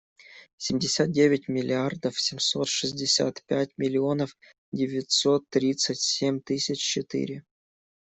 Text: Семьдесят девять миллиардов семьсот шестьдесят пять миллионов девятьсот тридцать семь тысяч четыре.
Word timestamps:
Семьдесят 0.57 1.11
девять 1.11 1.47
миллиардов 1.47 2.19
семьсот 2.19 2.67
шестьдесят 2.69 3.43
пять 3.45 3.69
миллионов 3.77 4.35
девятьсот 4.71 5.47
тридцать 5.51 6.01
семь 6.01 6.41
тысяч 6.41 6.81
четыре. 6.81 7.45